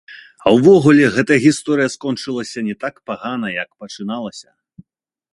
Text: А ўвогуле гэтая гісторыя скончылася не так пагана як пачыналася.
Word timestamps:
А 0.45 0.51
ўвогуле 0.53 1.09
гэтая 1.17 1.35
гісторыя 1.43 1.89
скончылася 1.95 2.63
не 2.69 2.75
так 2.85 2.95
пагана 3.11 3.47
як 3.63 3.69
пачыналася. 3.83 4.49